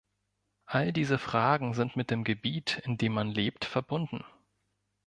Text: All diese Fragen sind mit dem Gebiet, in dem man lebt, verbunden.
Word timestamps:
All 0.65 0.91
diese 0.93 1.19
Fragen 1.19 1.75
sind 1.75 1.95
mit 1.95 2.09
dem 2.09 2.23
Gebiet, 2.23 2.81
in 2.85 2.97
dem 2.97 3.13
man 3.13 3.29
lebt, 3.29 3.65
verbunden. 3.65 4.23